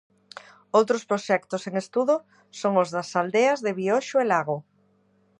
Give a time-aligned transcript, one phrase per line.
[0.77, 2.15] Outros proxectos en estudo
[2.59, 4.57] son os das aldeas de Vioxo e Lago.